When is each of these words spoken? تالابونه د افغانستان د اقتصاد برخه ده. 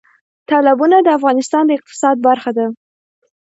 تالابونه 0.49 0.97
د 1.01 1.07
افغانستان 1.17 1.63
د 1.67 1.71
اقتصاد 1.77 2.15
برخه 2.27 2.51
ده. 2.57 2.65